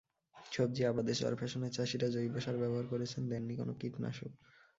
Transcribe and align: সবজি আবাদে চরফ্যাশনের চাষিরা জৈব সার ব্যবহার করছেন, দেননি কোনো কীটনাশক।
সবজি 0.51 0.81
আবাদে 0.85 1.13
চরফ্যাশনের 1.15 1.71
চাষিরা 1.71 2.07
জৈব 2.09 2.33
সার 2.39 2.57
ব্যবহার 2.57 2.85
করছেন, 2.91 3.23
দেননি 3.31 3.53
কোনো 3.55 3.73
কীটনাশক। 3.81 4.31